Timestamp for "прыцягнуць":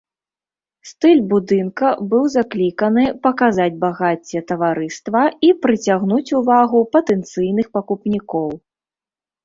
5.63-6.27